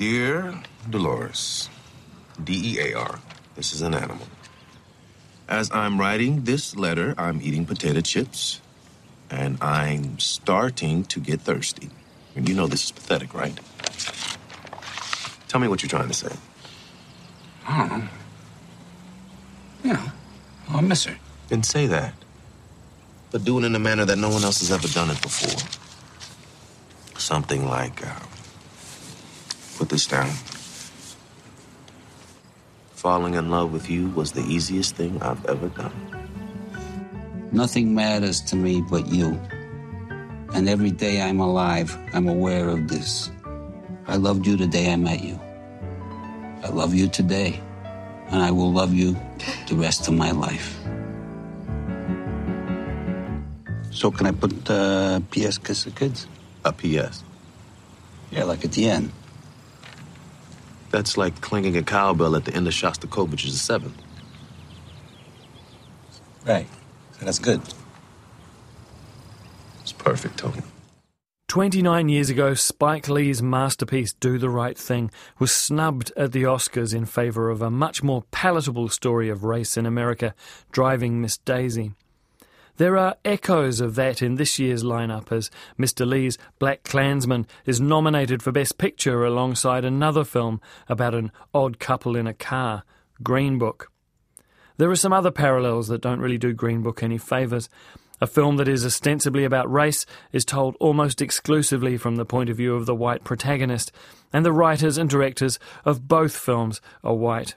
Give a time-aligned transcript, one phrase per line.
[0.00, 0.54] Dear
[0.88, 1.68] Dolores,
[2.42, 3.20] D E A R,
[3.54, 4.26] this is an animal.
[5.46, 8.62] As I'm writing this letter, I'm eating potato chips,
[9.28, 11.90] and I'm starting to get thirsty.
[12.34, 13.52] And you know this is pathetic, right?
[15.48, 16.34] Tell me what you're trying to say.
[17.68, 18.08] I don't know.
[19.84, 20.12] You know,
[20.70, 21.18] I miss her.
[21.48, 22.14] Then say that.
[23.32, 25.60] But do it in a manner that no one else has ever done it before.
[27.18, 28.18] Something like, uh,
[29.80, 30.28] put this down.
[32.92, 35.96] Falling in love with you was the easiest thing I've ever done.
[37.50, 39.40] Nothing matters to me but you.
[40.52, 43.30] And every day I'm alive, I'm aware of this.
[44.06, 45.40] I loved you the day I met you.
[46.62, 47.58] I love you today.
[48.28, 49.16] And I will love you
[49.66, 50.76] the rest of my life.
[53.92, 55.56] So can I put uh, P.S.
[55.56, 56.26] Kiss the Kids?
[56.66, 57.24] A P.S.
[58.30, 59.10] Yeah, like at the end.
[60.90, 64.00] That's like clanging a cowbell at the end of Shostakovich's Seventh.
[66.44, 66.66] Right.
[67.18, 67.60] So that's good.
[69.82, 70.62] It's perfect, Tony.
[71.48, 75.10] 29 years ago, Spike Lee's masterpiece, Do the Right Thing,
[75.40, 79.76] was snubbed at the Oscars in favour of a much more palatable story of race
[79.76, 80.32] in America,
[80.70, 81.92] Driving Miss Daisy.
[82.80, 86.06] There are echoes of that in this year's lineup as Mr.
[86.06, 92.26] Lee's BlacKkKlansman is nominated for Best Picture alongside another film about an odd couple in
[92.26, 92.84] a car,
[93.22, 93.92] Green Book.
[94.78, 97.68] There are some other parallels that don't really do Green Book any favours.
[98.18, 102.56] A film that is ostensibly about race is told almost exclusively from the point of
[102.56, 103.92] view of the white protagonist,
[104.32, 107.56] and the writers and directors of both films are white.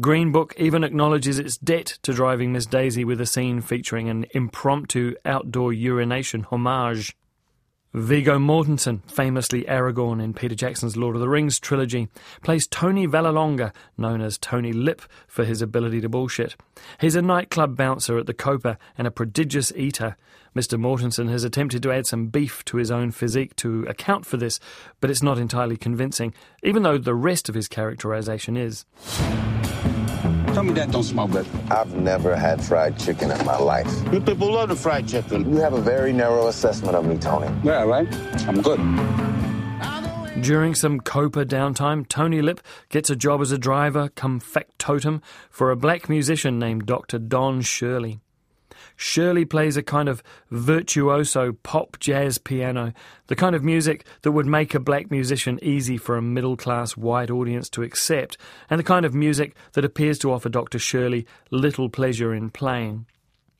[0.00, 4.24] Green Book even acknowledges its debt to driving Miss Daisy with a scene featuring an
[4.32, 7.14] impromptu outdoor urination homage.
[7.92, 12.08] Viggo Mortensen, famously Aragorn in Peter Jackson's Lord of the Rings trilogy,
[12.42, 16.56] plays Tony Vallelonga, known as Tony Lip for his ability to bullshit.
[16.98, 20.16] He's a nightclub bouncer at the Copa and a prodigious eater.
[20.56, 20.80] Mr.
[20.80, 24.58] Mortensen has attempted to add some beef to his own physique to account for this,
[25.02, 26.32] but it's not entirely convincing,
[26.62, 28.86] even though the rest of his characterization is.
[30.54, 31.46] Tell me that don't smell good.
[31.70, 33.90] I've never had fried chicken in my life.
[34.12, 35.50] You people love the fried chicken.
[35.50, 37.48] You have a very narrow assessment of me, Tony.
[37.64, 38.06] Yeah, right?
[38.46, 38.78] I'm good.
[40.42, 42.60] During some Copa downtime, Tony Lip
[42.90, 47.18] gets a job as a driver come factotum for a black musician named Dr.
[47.18, 48.20] Don Shirley.
[48.96, 52.92] Shirley plays a kind of virtuoso pop jazz piano,
[53.26, 56.96] the kind of music that would make a black musician easy for a middle class
[56.96, 58.36] white audience to accept,
[58.70, 60.78] and the kind of music that appears to offer Dr.
[60.78, 63.06] Shirley little pleasure in playing.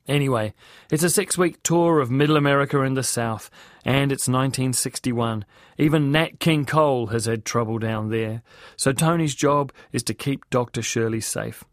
[0.07, 0.53] Anyway,
[0.91, 3.49] it's a six week tour of Middle America and the South,
[3.85, 5.45] and it's 1961.
[5.77, 8.43] Even Nat King Cole has had trouble down there,
[8.75, 10.81] so Tony's job is to keep Dr.
[10.81, 11.63] Shirley safe.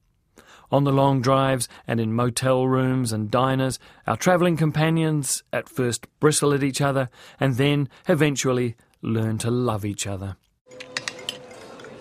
[0.72, 6.06] On the long drives and in motel rooms and diners, our travelling companions at first
[6.20, 7.08] bristle at each other
[7.41, 10.36] and then eventually learn to love each other.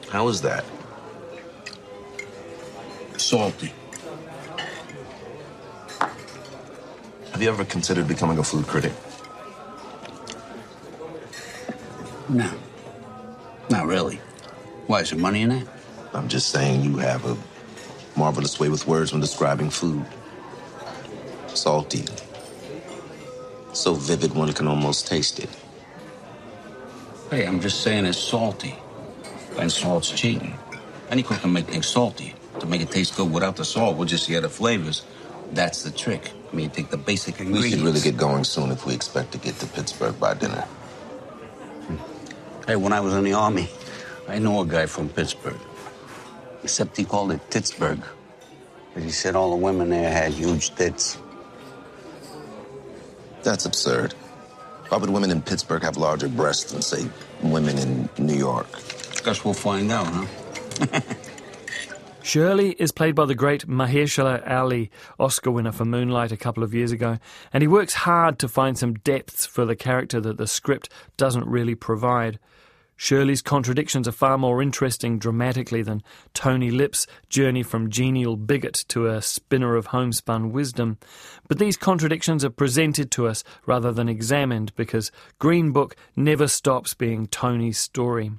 [0.10, 0.64] How is that?
[3.18, 3.74] Salty.
[7.32, 8.92] Have you ever considered becoming a food critic?
[12.28, 12.52] No.
[13.70, 14.20] Not really.
[14.88, 15.68] Why, is there money in that?
[16.14, 17.38] I'm just saying you have a
[18.16, 20.06] marvelous way with words when describing food.
[21.48, 22.06] Salty.
[23.74, 25.50] So vivid one can almost taste it.
[27.30, 28.76] Hey, I'm just saying it's salty.
[29.58, 30.58] And salt's cheating.
[31.10, 32.36] Any cook can make things salty.
[32.60, 35.04] To make it taste good without the salt, we'll just add the flavors.
[35.52, 36.32] That's the trick.
[36.52, 37.64] I mean, take the basic ingredients.
[37.64, 40.66] We should really get going soon if we expect to get to Pittsburgh by dinner.
[42.68, 43.70] Hey, when I was in the army,
[44.28, 45.60] I know a guy from Pittsburgh.
[46.64, 48.02] Except he called it Pittsburgh.
[48.94, 51.18] 'Cause he said all the women there had huge tits.
[53.44, 54.14] That's absurd.
[54.90, 57.08] Why would women in Pittsburgh have larger breasts than, say,
[57.44, 58.68] women in New York?
[59.24, 61.00] Guess we'll find out, huh?
[62.24, 66.74] Shirley is played by the great Mahershala Ali, Oscar winner for Moonlight a couple of
[66.74, 67.18] years ago,
[67.54, 71.48] and he works hard to find some depths for the character that the script doesn't
[71.48, 72.38] really provide.
[73.02, 76.04] Shirley's contradictions are far more interesting dramatically than
[76.34, 80.98] Tony Lip's journey from genial bigot to a spinner of homespun wisdom.
[81.48, 86.94] But these contradictions are presented to us rather than examined because Green Book never stops
[86.94, 88.32] being Tony's story.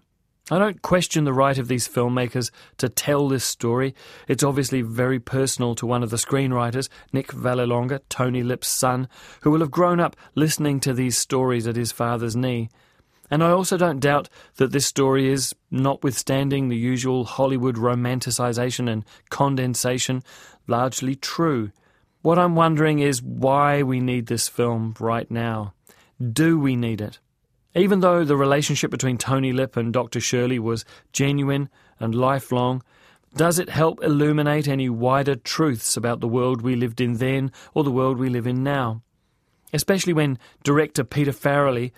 [0.50, 3.94] I don't question the right of these filmmakers to tell this story.
[4.28, 9.08] It's obviously very personal to one of the screenwriters, Nick Vallelonga, Tony Lip's son,
[9.40, 12.68] who will have grown up listening to these stories at his father's knee.
[13.30, 19.04] And I also don't doubt that this story is, notwithstanding the usual Hollywood romanticization and
[19.28, 20.22] condensation,
[20.66, 21.70] largely true.
[22.22, 25.74] What I'm wondering is why we need this film right now.
[26.20, 27.18] Do we need it?
[27.74, 30.20] Even though the relationship between Tony Lip and Dr.
[30.20, 31.68] Shirley was genuine
[32.00, 32.82] and lifelong,
[33.36, 37.84] does it help illuminate any wider truths about the world we lived in then or
[37.84, 39.02] the world we live in now?
[39.72, 41.92] Especially when director Peter Farrelly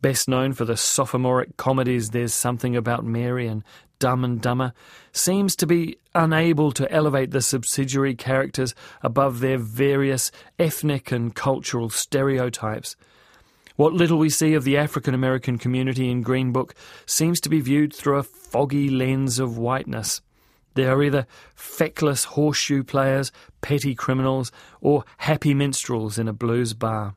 [0.00, 3.64] best known for the sophomoric comedies There's Something About Mary and
[3.98, 4.72] Dumb and Dumber,
[5.12, 11.90] seems to be unable to elevate the subsidiary characters above their various ethnic and cultural
[11.90, 12.96] stereotypes.
[13.76, 16.74] What little we see of the African American community in Green Book
[17.06, 20.20] seems to be viewed through a foggy lens of whiteness.
[20.74, 27.14] They are either feckless horseshoe players, petty criminals, or happy minstrels in a blues bar.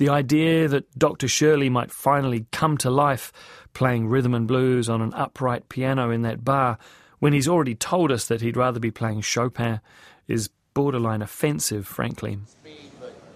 [0.00, 1.28] The idea that Dr.
[1.28, 3.34] Shirley might finally come to life
[3.74, 6.78] playing rhythm and blues on an upright piano in that bar
[7.18, 9.78] when he's already told us that he'd rather be playing Chopin
[10.26, 12.38] is borderline offensive, frankly.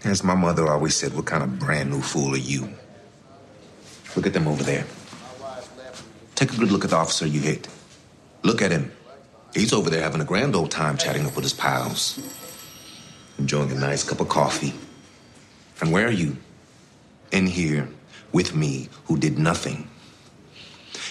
[0.05, 2.73] As my mother always said, what kind of brand new fool are you?
[4.17, 4.87] Look at them over there.
[6.35, 7.69] Take a good look at the officer you hit.
[8.43, 8.91] Look at him.
[9.53, 12.19] He's over there having a grand old time chatting up with his pals,
[13.39, 14.73] enjoying a nice cup of coffee.
[15.83, 16.39] And where are you?
[17.35, 17.89] In here
[18.33, 19.91] with me who did nothing.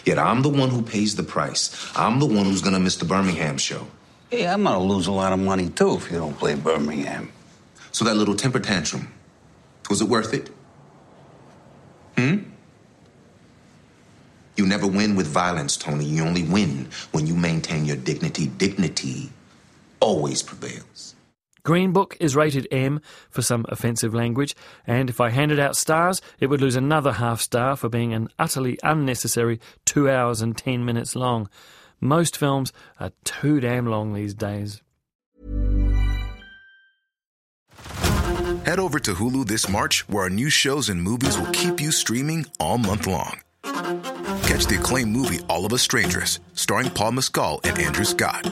[0.06, 1.92] Yet I'm the one who pays the price.
[1.96, 3.88] I'm the one who's gonna miss the Birmingham show.
[4.30, 7.32] Hey, I'm gonna lose a lot of money too if you don't play Birmingham.
[7.92, 9.14] So that little temper tantrum,
[9.90, 10.50] was it worth it?
[12.18, 12.50] Hmm?
[14.56, 16.06] You never win with violence, Tony.
[16.06, 18.48] You only win when you maintain your dignity.
[18.48, 19.30] Dignity
[20.00, 21.16] always prevails.
[21.64, 23.00] Green Book is rated M
[23.30, 24.54] for some offensive language,
[24.86, 28.28] and if I handed out stars, it would lose another half star for being an
[28.38, 31.50] utterly unnecessary 2 hours and 10 minutes long.
[32.02, 34.82] Most films are too damn long these days.
[38.66, 41.92] Head over to Hulu this March, where our new shows and movies will keep you
[41.92, 43.40] streaming all month long.
[43.64, 48.52] Catch the acclaimed movie All of Us Strangers, starring Paul Mescal and Andrew Scott.